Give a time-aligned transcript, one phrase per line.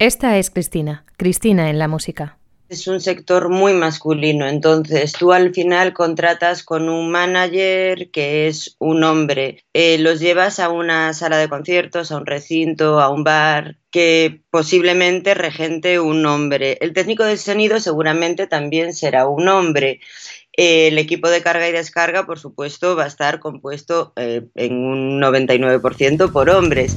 [0.00, 2.38] Esta es Cristina, Cristina en la música
[2.70, 8.76] es un sector muy masculino, entonces tú al final contratas con un manager que es
[8.78, 13.24] un hombre, eh, los llevas a una sala de conciertos, a un recinto, a un
[13.24, 16.78] bar que posiblemente regente un hombre.
[16.80, 19.98] El técnico de sonido seguramente también será un hombre.
[20.52, 25.20] El equipo de carga y descarga, por supuesto, va a estar compuesto eh, en un
[25.20, 26.96] 99% por hombres.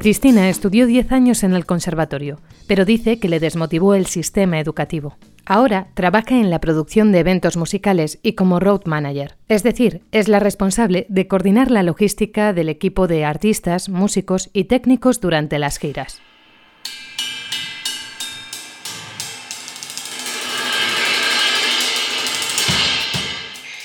[0.00, 5.18] Cristina estudió 10 años en el conservatorio, pero dice que le desmotivó el sistema educativo.
[5.44, 10.28] Ahora trabaja en la producción de eventos musicales y como road manager, es decir, es
[10.28, 15.78] la responsable de coordinar la logística del equipo de artistas, músicos y técnicos durante las
[15.78, 16.22] giras.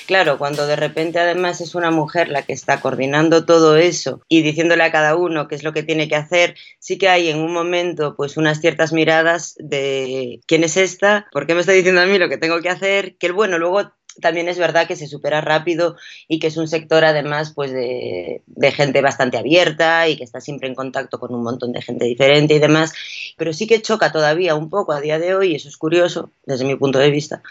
[0.06, 4.44] Claro, cuando de repente además es una mujer la que está coordinando todo eso y
[4.44, 7.40] diciéndole a cada uno qué es lo que tiene que hacer, sí que hay en
[7.40, 12.02] un momento pues unas ciertas miradas de quién es esta, por qué me está diciendo
[12.02, 14.96] a mí lo que tengo que hacer, que el bueno luego también es verdad que
[14.96, 15.96] se supera rápido
[16.28, 20.68] y que es un sector además pues de, gente bastante abierta y que está siempre
[20.68, 22.94] en contacto con un montón de gente diferente y demás,
[23.38, 26.32] pero sí que choca todavía un poco a día de hoy, y eso es curioso
[26.46, 27.42] desde mi punto de vista,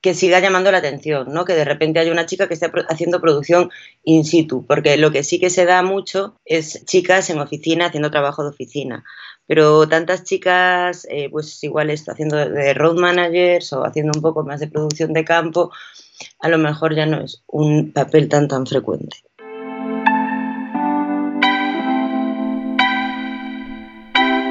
[0.00, 1.44] que siga llamando la atención, ¿no?
[1.44, 3.70] que de repente haya una chica que esté haciendo producción
[4.04, 8.10] in situ, porque lo que sí que se da mucho es chicas en oficina haciendo
[8.10, 9.04] trabajo de oficina,
[9.48, 14.44] pero tantas chicas, eh, pues igual está haciendo de road managers o haciendo un poco
[14.44, 15.72] más de producción de campo,
[16.40, 19.16] a lo mejor ya no es un papel tan tan frecuente.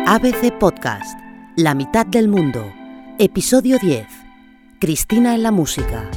[0.09, 1.19] ABC Podcast,
[1.57, 2.71] La mitad del mundo,
[3.19, 4.07] episodio 10.
[4.79, 6.09] Cristina en la música.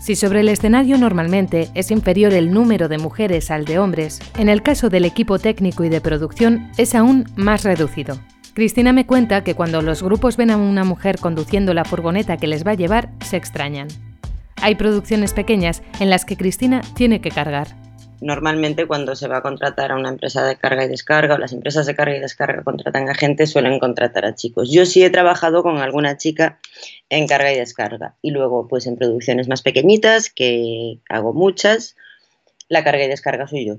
[0.00, 4.48] Si sobre el escenario normalmente es inferior el número de mujeres al de hombres, en
[4.48, 8.18] el caso del equipo técnico y de producción es aún más reducido.
[8.54, 12.46] Cristina me cuenta que cuando los grupos ven a una mujer conduciendo la furgoneta que
[12.46, 13.88] les va a llevar, se extrañan.
[14.60, 17.68] Hay producciones pequeñas en las que Cristina tiene que cargar.
[18.20, 21.52] Normalmente cuando se va a contratar a una empresa de carga y descarga o las
[21.52, 24.72] empresas de carga y descarga contratan a gente suelen contratar a chicos.
[24.72, 26.58] Yo sí he trabajado con alguna chica
[27.08, 31.94] en carga y descarga y luego pues en producciones más pequeñitas que hago muchas,
[32.68, 33.76] la carga y descarga soy yo.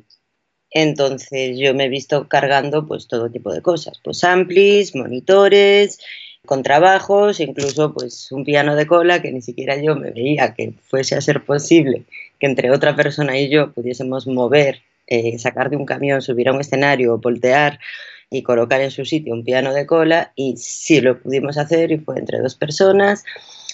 [0.72, 6.00] Entonces yo me he visto cargando pues todo tipo de cosas, pues amplis, monitores,
[6.46, 10.74] con trabajos, incluso pues un piano de cola que ni siquiera yo me veía que
[10.82, 12.04] fuese a ser posible
[12.40, 16.54] que entre otra persona y yo pudiésemos mover, eh, sacar de un camión, subir a
[16.54, 17.80] un escenario, voltear
[18.32, 21.98] y colocar en su sitio un piano de cola y sí lo pudimos hacer y
[21.98, 23.24] fue entre dos personas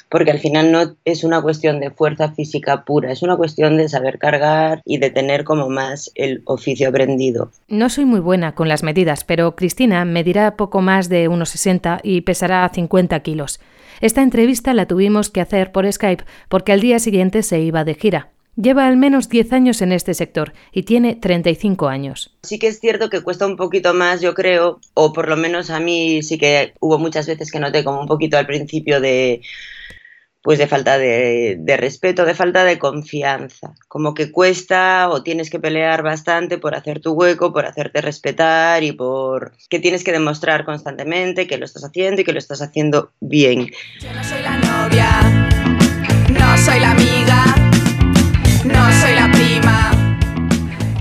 [0.10, 3.90] porque al final no es una cuestión de fuerza física pura, es una cuestión de
[3.90, 7.52] saber cargar y de tener como más el oficio aprendido.
[7.68, 12.00] No soy muy buena con las medidas, pero Cristina medirá poco más de unos 60
[12.04, 13.60] y pesará 50 kilos.
[14.02, 17.96] Esta entrevista la tuvimos que hacer por Skype porque al día siguiente se iba de
[17.96, 18.30] gira.
[18.56, 22.36] Lleva al menos 10 años en este sector y tiene 35 años.
[22.44, 25.70] Sí que es cierto que cuesta un poquito más, yo creo, o por lo menos
[25.70, 29.42] a mí sí que hubo muchas veces que noté como un poquito al principio de
[30.46, 33.74] pues de falta de, respeto, de falta de confianza.
[33.88, 38.84] Como que cuesta o tienes que pelear bastante por hacer tu hueco, por hacerte respetar
[38.84, 42.62] y por que tienes que demostrar constantemente que lo estás haciendo y que lo estás
[42.62, 43.72] haciendo bien.
[44.00, 45.50] Yo no soy la novia,
[46.30, 47.55] no soy la amiga,
[49.46, 49.92] prima.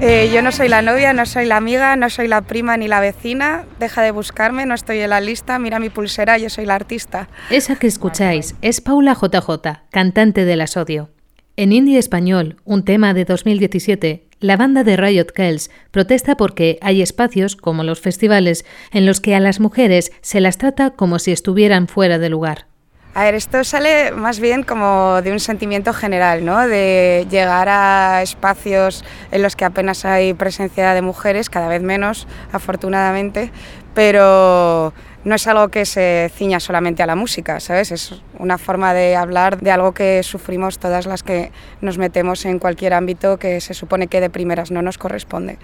[0.00, 2.88] Eh, yo no soy la novia, no soy la amiga, no soy la prima ni
[2.88, 3.65] la vecina.
[3.81, 5.59] Deja de buscarme, no estoy en la lista.
[5.59, 7.28] Mira mi pulsera, yo soy la artista.
[7.50, 11.10] Esa que escucháis es Paula JJ, cantante de La Sodio.
[11.56, 17.00] En indie español, un tema de 2017, la banda de Riot Girls protesta porque hay
[17.00, 21.32] espacios, como los festivales, en los que a las mujeres se las trata como si
[21.32, 22.66] estuvieran fuera de lugar.
[23.17, 26.67] A ver, esto sale más bien como de un sentimiento general, ¿no?
[26.67, 32.27] De llegar a espacios en los que apenas hay presencia de mujeres, cada vez menos,
[32.50, 33.53] afortunadamente,
[33.94, 34.93] pero
[35.23, 37.93] no es algo que se ciña solamente a la música, ¿sabes?
[37.93, 42.59] Es una forma de hablar de algo que sufrimos todas las que nos metemos en
[42.59, 45.59] cualquier ámbito que se supone que de primeras no nos corresponde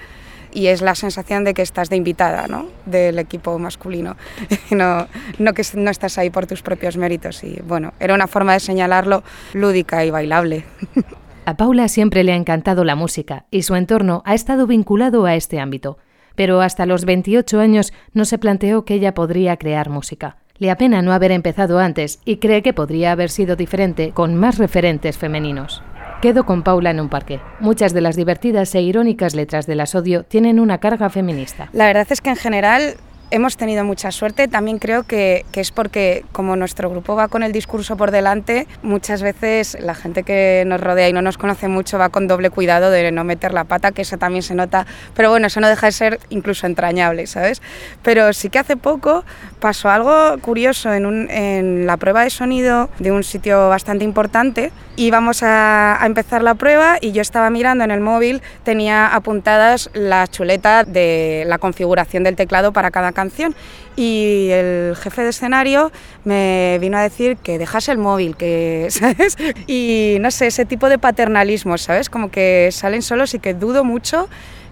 [0.52, 2.66] y es la sensación de que estás de invitada ¿no?
[2.86, 4.16] del equipo masculino,
[4.70, 5.06] no,
[5.38, 7.44] no que no estás ahí por tus propios méritos.
[7.44, 10.64] Y bueno, era una forma de señalarlo lúdica y bailable.
[11.46, 15.34] A Paula siempre le ha encantado la música y su entorno ha estado vinculado a
[15.34, 15.98] este ámbito,
[16.36, 20.36] pero hasta los 28 años no se planteó que ella podría crear música.
[20.58, 24.58] Le apena no haber empezado antes y cree que podría haber sido diferente con más
[24.58, 25.82] referentes femeninos.
[26.20, 27.40] Quedo con Paula en un parque.
[27.60, 31.70] Muchas de las divertidas e irónicas letras del asodio tienen una carga feminista.
[31.72, 32.96] La verdad es que en general
[33.30, 34.46] hemos tenido mucha suerte.
[34.46, 39.22] También creo que, es porque como nuestro grupo va con el discurso por delante, muchas
[39.22, 42.90] veces la gente que nos rodea y no nos conoce mucho va con doble cuidado
[42.90, 44.86] de no meter la pata, que eso también se nota.
[45.14, 47.62] Pero bueno, eso no deja de ser incluso entrañable, ¿sabes?
[48.02, 49.24] Pero sí que hace poco
[49.58, 54.70] pasó algo curioso en la prueba de sonido de un sitio bastante importante.
[55.00, 59.88] Íbamos a, a empezar la prueba y yo estaba mirando en el móvil, tenía apuntadas
[59.94, 63.54] la chuleta de la configuración del teclado para cada canción
[63.96, 65.90] y el jefe de escenario
[66.24, 69.38] me vino a decir que dejase el móvil, que, ¿sabes?
[69.66, 72.10] Y no sé, ese tipo de paternalismo, ¿sabes?
[72.10, 74.28] Como que salen solos y que dudo mucho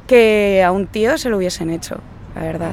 [0.06, 2.00] que a un tío se lo hubiesen hecho,
[2.34, 2.72] la verdad.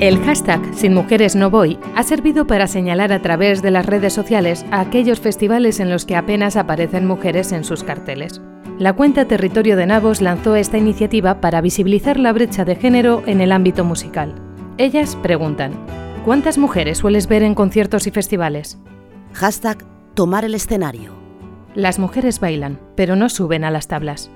[0.00, 4.14] El hashtag Sin Mujeres No Voy ha servido para señalar a través de las redes
[4.14, 8.40] sociales a aquellos festivales en los que apenas aparecen mujeres en sus carteles.
[8.78, 13.42] La cuenta Territorio de Navos lanzó esta iniciativa para visibilizar la brecha de género en
[13.42, 14.34] el ámbito musical.
[14.78, 15.72] Ellas preguntan,
[16.24, 18.78] ¿cuántas mujeres sueles ver en conciertos y festivales?
[19.34, 21.12] Hashtag Tomar el escenario.
[21.74, 24.30] Las mujeres bailan, pero no suben a las tablas.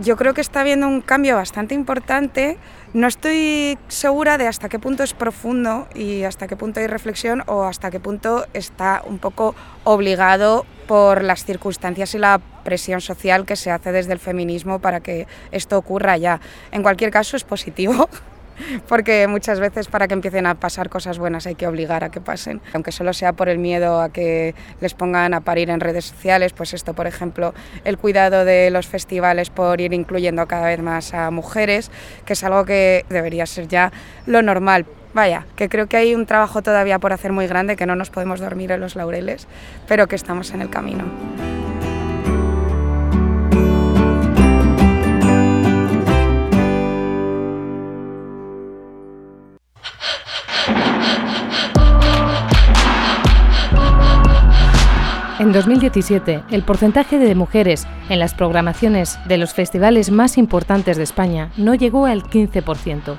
[0.00, 2.58] Yo creo que está habiendo un cambio bastante importante
[2.94, 7.42] no estoy segura de hasta qué punto es profundo y hasta qué punto hay reflexión
[7.46, 9.54] o hasta qué punto está un poco
[9.84, 15.00] obligado por las circunstancias y la presión social que se hace desde el feminismo para
[15.00, 16.38] que esto ocurra ya.
[16.70, 18.10] En cualquier caso es positivo
[18.88, 22.20] porque muchas veces para que empiecen a pasar cosas buenas hay que obligar a que
[22.20, 26.06] pasen, aunque solo sea por el miedo a que les pongan a parir en redes
[26.06, 27.54] sociales, pues esto, por ejemplo,
[27.84, 31.90] el cuidado de los festivales por ir incluyendo cada vez más a mujeres,
[32.24, 33.92] que es algo que debería ser ya
[34.26, 34.86] lo normal.
[35.14, 38.08] Vaya, que creo que hay un trabajo todavía por hacer muy grande, que no nos
[38.08, 39.46] podemos dormir en los laureles,
[39.86, 41.04] pero que estamos en el camino.
[55.42, 61.02] En 2017, el porcentaje de mujeres en las programaciones de los festivales más importantes de
[61.02, 63.18] España no llegó al 15%.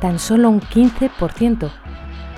[0.00, 1.70] Tan solo un 15%.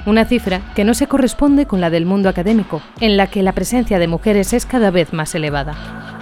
[0.07, 3.53] Una cifra que no se corresponde con la del mundo académico, en la que la
[3.53, 6.14] presencia de mujeres es cada vez más elevada.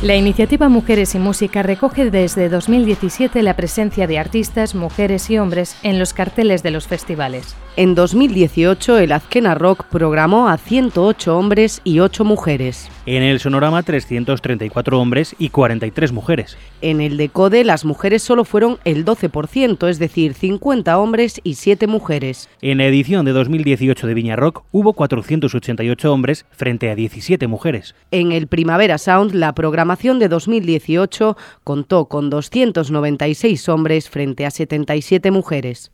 [0.00, 5.76] La iniciativa Mujeres y Música recoge desde 2017 la presencia de artistas, mujeres y hombres
[5.82, 7.56] en los carteles de los festivales.
[7.74, 12.88] En 2018, el Azkena Rock programó a 108 hombres y 8 mujeres.
[13.06, 16.56] En el Sonorama, 334 hombres y 43 mujeres.
[16.80, 21.88] En el Decode, las mujeres solo fueron el 12%, es decir, 50 hombres y 7
[21.88, 22.48] mujeres.
[22.62, 27.96] En la edición de 2018 de Viña Rock, hubo 488 hombres frente a 17 mujeres.
[28.10, 29.87] En el Primavera Sound, la programación
[30.18, 35.90] de 2018 contó con 296 hombres frente a 77 mujeres.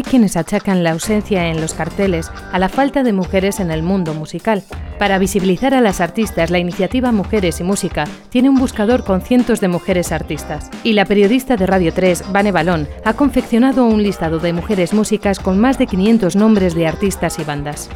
[0.00, 3.82] Hay quienes achacan la ausencia en los carteles a la falta de mujeres en el
[3.82, 4.62] mundo musical.
[4.98, 9.60] Para visibilizar a las artistas, la iniciativa Mujeres y Música tiene un buscador con cientos
[9.60, 10.70] de mujeres artistas.
[10.84, 15.38] Y la periodista de Radio 3, Vane Balón, ha confeccionado un listado de mujeres músicas
[15.38, 17.90] con más de 500 nombres de artistas y bandas.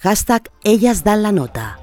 [0.00, 1.78] Hashtag Ellas dan la nota.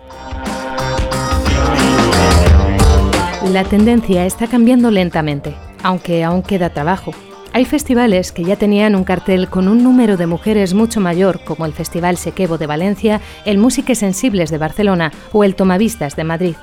[3.54, 7.14] La tendencia está cambiando lentamente, aunque aún queda trabajo.
[7.58, 11.66] Hay festivales que ya tenían un cartel con un número de mujeres mucho mayor, como
[11.66, 16.56] el Festival Sequebo de Valencia, el Músiques Sensibles de Barcelona o el Tomavistas de Madrid.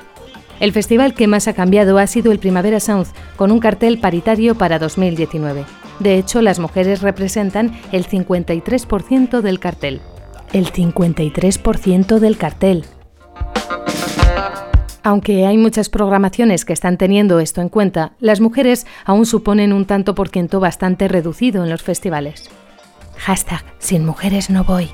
[0.61, 4.55] El festival que más ha cambiado ha sido el Primavera Sound, con un cartel paritario
[4.55, 5.65] para 2019.
[5.99, 10.01] De hecho, las mujeres representan el 53% del cartel.
[10.53, 12.85] El 53% del cartel.
[15.07, 19.85] Aunque hay muchas programaciones que están teniendo esto en cuenta, las mujeres aún suponen un
[19.85, 22.49] tanto por ciento bastante reducido en los festivales.
[23.19, 24.91] Hashtag Sin mujeres no voy.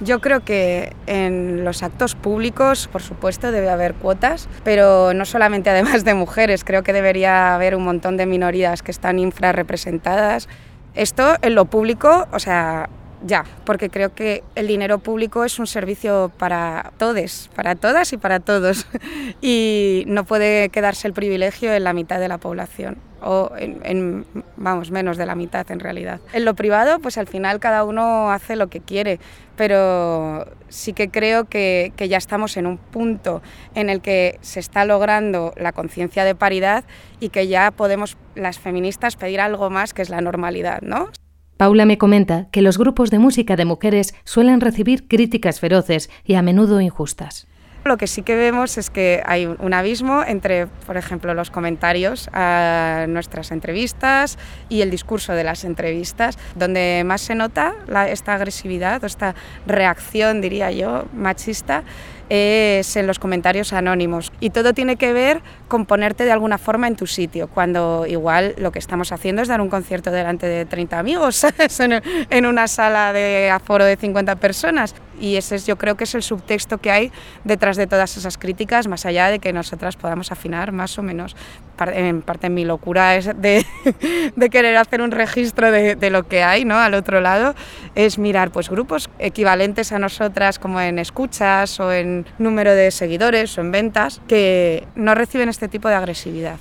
[0.00, 5.68] Yo creo que en los actos públicos, por supuesto, debe haber cuotas, pero no solamente
[5.74, 10.48] además de mujeres, creo que debería haber un montón de minorías que están infrarrepresentadas.
[10.94, 12.88] Esto en lo público, o sea,
[13.24, 18.18] ya, porque creo que el dinero público es un servicio para todos, para todas y
[18.18, 18.86] para todos,
[19.40, 24.26] y no puede quedarse el privilegio en la mitad de la población o en,
[24.58, 26.20] vamos, menos de la mitad en realidad.
[26.34, 29.18] En lo privado, pues al final cada uno hace lo que quiere,
[29.56, 33.40] pero sí que creo que, que ya estamos en un punto
[33.74, 36.84] en el que se está logrando la conciencia de paridad
[37.18, 41.08] y que ya podemos las feministas pedir algo más que es la normalidad, ¿no?
[41.56, 46.34] Paula me comenta que los grupos de música de mujeres suelen recibir críticas feroces y
[46.34, 47.46] a menudo injustas.
[47.84, 52.30] Lo que sí que vemos es que hay un abismo entre, por ejemplo, los comentarios
[52.32, 54.38] a nuestras entrevistas
[54.70, 57.74] y el discurso de las entrevistas, donde más se nota
[58.08, 59.34] esta agresividad o esta
[59.66, 61.84] reacción, diría yo, machista,
[62.28, 64.32] es en los comentarios anónimos.
[64.40, 68.54] Y todo tiene que ver con ponerte de alguna forma en tu sitio, cuando igual
[68.58, 71.46] lo que estamos haciendo es dar un concierto delante de 30 amigos,
[72.30, 74.94] en una sala de aforo de 50 personas.
[75.20, 77.12] Y ese es, yo creo que es el subtexto que hay
[77.44, 81.36] detrás de todas esas críticas, más allá de que nosotras podamos afinar más o menos.
[81.78, 83.64] En parte mi locura es de,
[84.36, 86.78] de querer hacer un registro de, de, lo que hay ¿no?
[86.78, 87.54] al otro lado,
[87.94, 93.56] es mirar pues, grupos equivalentes a nosotras como en escuchas o en número de seguidores
[93.58, 96.56] o en ventas que no reciben este tipo de agresividad.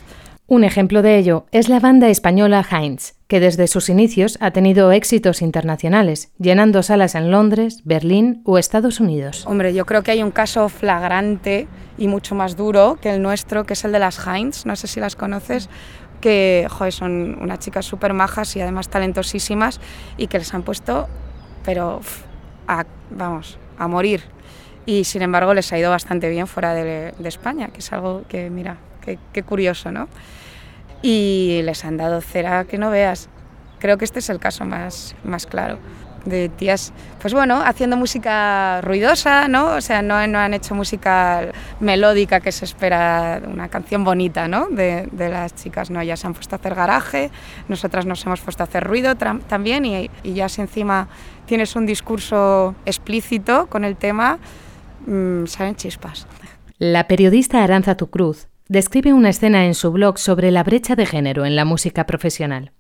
[0.45, 4.91] Un ejemplo de ello es la banda española Heinz, que desde sus inicios ha tenido
[4.91, 9.45] éxitos internacionales, llenando salas en Londres, Berlín o Estados Unidos.
[9.47, 11.67] Hombre, yo creo que hay un caso flagrante
[11.97, 14.87] y mucho más duro que el nuestro, que es el de las Heinz, no sé
[14.87, 15.69] si las conoces,
[16.19, 19.79] que son unas chicas súper majas y además talentosísimas
[20.17, 21.07] y que les han puesto,
[21.65, 22.01] pero
[22.67, 24.21] a, vamos, a morir.
[24.85, 28.23] Y sin embargo les ha ido bastante bien fuera de, de España, que es algo
[28.27, 28.77] que, mira,
[29.33, 30.07] qué, curioso, ¿no?
[31.01, 33.29] Y les han dado cera que no veas.
[33.79, 35.77] Creo que este es el caso más, más claro
[36.25, 39.75] de tías, pues bueno, haciendo música ruidosa, ¿no?
[39.75, 44.67] O sea, no, no han hecho música melódica que se espera, una canción bonita, ¿no?
[44.69, 46.01] De, de, las chicas, ¿no?
[46.01, 47.29] Ya se han puesto a hacer garaje,
[47.67, 51.09] nosotras nos hemos puesto a hacer ruido también y, y, ya si encima
[51.45, 54.39] tienes un discurso explícito con el tema,
[55.05, 56.27] mmm, salen chispas.
[56.79, 61.45] La periodista Aranza Tucruz describe una escena en su blog sobre la brecha de género
[61.45, 62.71] en la música profesional.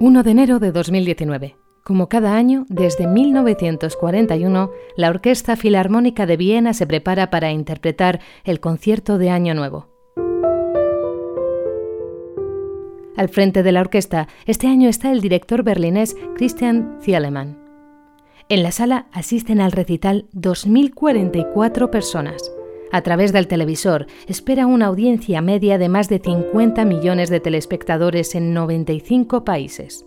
[0.00, 1.56] 1 de enero de 2019.
[1.84, 8.60] Como cada año, desde 1941, la Orquesta Filarmónica de Viena se prepara para interpretar el
[8.60, 9.88] concierto de Año Nuevo.
[13.16, 17.61] Al frente de la orquesta, este año está el director berlinés Christian Zielemann.
[18.52, 22.52] En la sala asisten al recital 2.044 personas.
[22.92, 28.34] A través del televisor espera una audiencia media de más de 50 millones de telespectadores
[28.34, 30.04] en 95 países.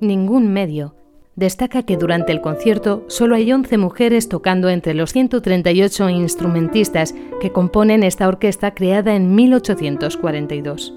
[0.00, 0.96] Ningún medio
[1.36, 7.52] destaca que durante el concierto solo hay 11 mujeres tocando entre los 138 instrumentistas que
[7.52, 10.92] componen esta orquesta creada en 1842.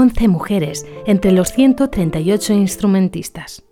[0.00, 3.64] 11 mujeres entre los 138 instrumentistas.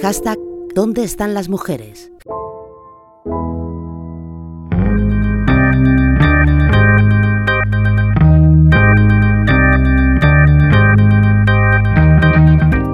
[0.00, 0.38] Hashtag
[0.74, 2.10] ¿Dónde están las mujeres?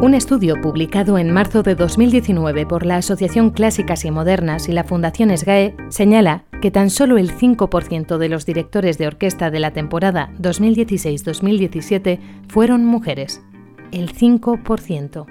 [0.02, 4.82] Un estudio publicado en marzo de 2019 por la Asociación Clásicas y Modernas y la
[4.82, 9.72] Fundación SGAE señala que tan solo el 5% de los directores de orquesta de la
[9.72, 13.42] temporada 2016-2017 fueron mujeres.
[13.92, 15.26] El 5%.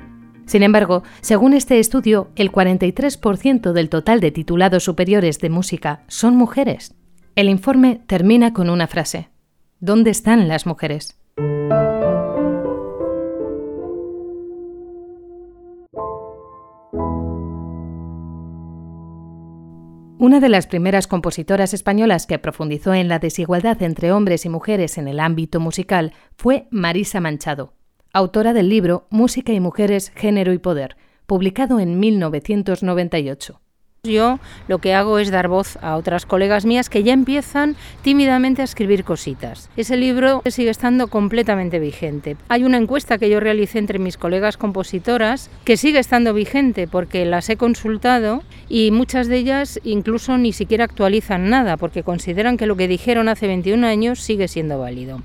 [0.45, 6.37] Sin embargo, según este estudio, el 43% del total de titulados superiores de música son
[6.37, 6.95] mujeres.
[7.35, 9.29] El informe termina con una frase.
[9.79, 11.19] ¿Dónde están las mujeres?
[20.19, 24.97] Una de las primeras compositoras españolas que profundizó en la desigualdad entre hombres y mujeres
[24.97, 27.75] en el ámbito musical fue Marisa Manchado,
[28.13, 30.97] autora del libro Música y Mujeres, Género y Poder,
[31.27, 33.61] publicado en 1998.
[34.07, 38.61] Yo lo que hago es dar voz a otras colegas mías que ya empiezan tímidamente
[38.61, 39.69] a escribir cositas.
[39.77, 42.37] Ese libro sigue estando completamente vigente.
[42.49, 47.25] Hay una encuesta que yo realicé entre mis colegas compositoras que sigue estando vigente porque
[47.25, 52.65] las he consultado y muchas de ellas incluso ni siquiera actualizan nada porque consideran que
[52.65, 55.21] lo que dijeron hace 21 años sigue siendo válido.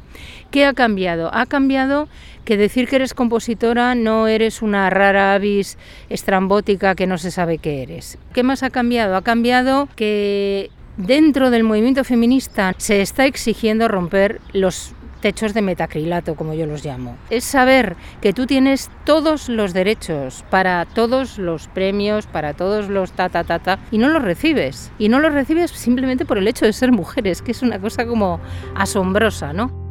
[0.50, 1.30] ¿Qué ha cambiado?
[1.32, 2.08] Ha cambiado
[2.44, 5.78] que decir que eres compositora no eres una rara avis
[6.10, 8.18] estrambótica que no se sabe qué eres.
[8.32, 9.16] ¿Qué más cambiado?
[9.16, 16.34] Ha cambiado que dentro del movimiento feminista se está exigiendo romper los techos de metacrilato,
[16.34, 17.16] como yo los llamo.
[17.30, 23.12] Es saber que tú tienes todos los derechos para todos los premios, para todos los
[23.12, 24.90] ta ta ta ta, y no los recibes.
[24.98, 28.04] Y no los recibes simplemente por el hecho de ser mujeres, que es una cosa
[28.04, 28.40] como
[28.74, 29.81] asombrosa, ¿no?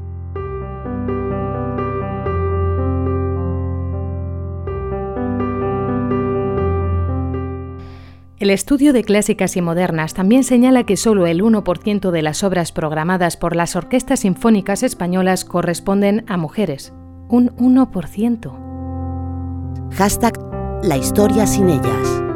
[8.41, 12.71] El estudio de clásicas y modernas también señala que solo el 1% de las obras
[12.71, 16.91] programadas por las orquestas sinfónicas españolas corresponden a mujeres.
[17.29, 19.91] Un 1%.
[19.93, 20.33] Hashtag
[20.81, 22.30] La historia sin ellas.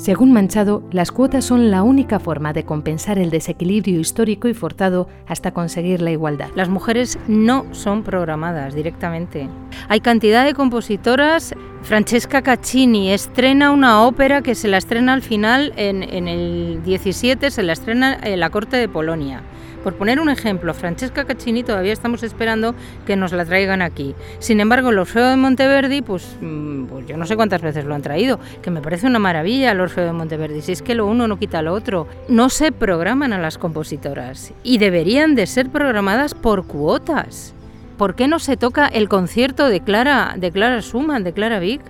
[0.00, 5.08] Según Manchado, las cuotas son la única forma de compensar el desequilibrio histórico y forzado
[5.26, 6.48] hasta conseguir la igualdad.
[6.54, 9.46] Las mujeres no son programadas directamente.
[9.90, 11.54] Hay cantidad de compositoras.
[11.82, 17.62] Francesca Caccini estrena una ópera que se la estrena al final en, el 17, se
[17.62, 19.42] la estrena en la corte de Polonia.
[19.82, 22.74] Por poner un ejemplo, Francesca Caccini todavía estamos esperando
[23.06, 24.14] que nos la traigan aquí.
[24.38, 27.94] Sin embargo, el Orfeo de Monteverdi, pues, mm, pues, yo no sé cuántas veces lo
[27.94, 30.60] han traído, que me parece una maravilla el Orfeo de Monteverdi.
[30.60, 32.06] Si es que lo uno no quita lo otro.
[32.28, 37.54] No se programan a las compositoras y deberían de ser programadas por cuotas.
[37.96, 41.82] ¿Por qué no se toca el concierto de Clara, de Clara Schumann, de Clara Vick?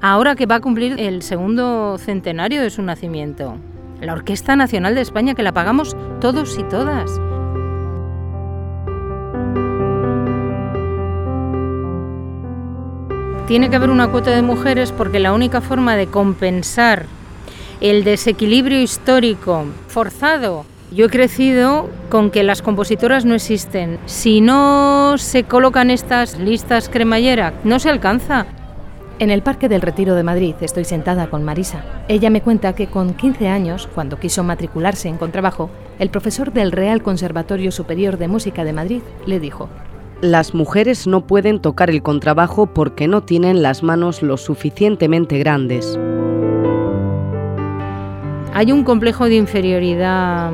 [0.00, 3.56] Ahora que va a cumplir el segundo centenario de su nacimiento.
[4.00, 7.20] La Orquesta Nacional de España, que la pagamos todos y todas.
[13.48, 17.06] Tiene que haber una cuota de mujeres porque la única forma de compensar
[17.80, 23.98] el desequilibrio histórico forzado yo he crecido con que las compositoras no existen.
[24.04, 28.44] Si no se colocan estas listas cremallera, no se alcanza.
[29.18, 31.84] En el Parque del Retiro de Madrid estoy sentada con Marisa.
[32.08, 36.70] Ella me cuenta que con 15 años, cuando quiso matricularse en contrabajo, el profesor del
[36.70, 39.70] Real Conservatorio Superior de Música de Madrid le dijo,
[40.20, 45.98] las mujeres no pueden tocar el contrabajo porque no tienen las manos lo suficientemente grandes.
[48.52, 50.50] Hay un complejo de inferioridad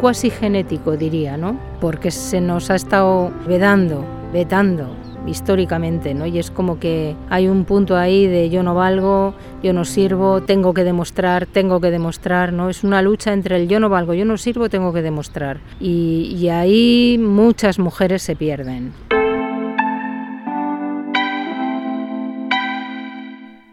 [0.00, 1.58] cuasi genético, diría, ¿no?
[1.80, 6.26] Porque se nos ha estado vedando, vetando históricamente, ¿no?
[6.26, 10.42] Y es como que hay un punto ahí de yo no valgo, yo no sirvo,
[10.42, 12.70] tengo que demostrar, tengo que demostrar, ¿no?
[12.70, 15.60] Es una lucha entre el yo no valgo, yo no sirvo, tengo que demostrar.
[15.80, 18.92] Y, y ahí muchas mujeres se pierden.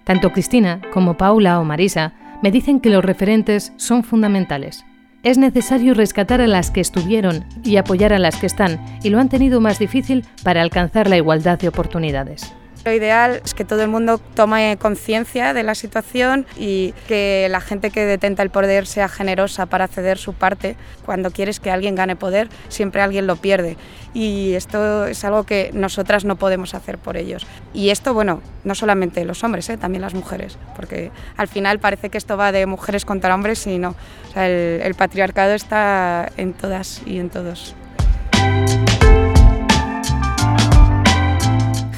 [0.03, 4.85] Tanto Cristina como Paula o Marisa me dicen que los referentes son fundamentales
[5.23, 9.19] es necesario rescatar a las que estuvieron y apoyar a las que están y lo
[9.19, 12.53] han tenido más difícil para alcanzar la igualdad de oportunidades.
[12.87, 17.59] Lo ideal es que todo el mundo tome conciencia de la situación y que la
[17.59, 20.77] gente que detenta el poder sea generosa para ceder su parte.
[21.05, 23.75] Cuando quieres que alguien gane poder, siempre alguien lo pierde.
[24.13, 27.45] Y esto es algo que nosotras no podemos hacer por ellos.
[27.73, 29.75] Y esto, bueno, no solamente los hombres, ¿eh?
[29.75, 33.79] también las mujeres, porque al final parece que esto va de mujeres contra hombres y
[33.79, 33.95] no.
[34.33, 37.75] El, el patriarcado está en todas y en todos.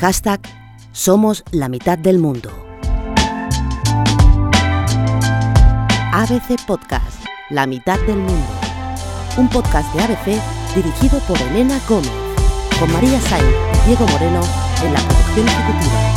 [0.02, 0.59] Hashtag
[0.91, 2.52] somos la mitad del mundo.
[6.12, 8.47] ABC Podcast, La mitad del mundo.
[9.38, 10.41] Un podcast de ABC
[10.75, 12.12] dirigido por Elena Gómez,
[12.80, 13.47] con María Sainz
[13.84, 14.41] y Diego Moreno
[14.84, 16.09] en la producción ejecutiva.